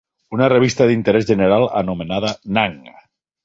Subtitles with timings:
[0.37, 2.85] Una revista d'interès general anomenada "Nang!"